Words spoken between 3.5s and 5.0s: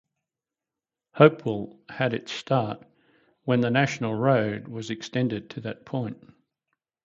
the National Road was